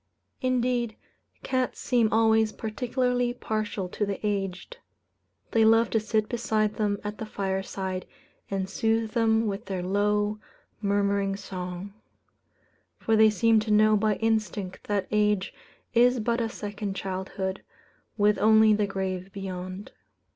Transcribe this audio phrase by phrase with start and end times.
[0.41, 0.95] Indeed,
[1.43, 4.77] cats seem always particularly partial to the aged.
[5.51, 8.07] They love to sit beside them at the fireside,
[8.49, 10.39] and soothe them with their low,
[10.81, 11.93] murmuring song;
[12.97, 15.53] for they seem to know by instinct that age
[15.93, 17.61] is but a second childhood,
[18.17, 19.91] with only the grave beyond.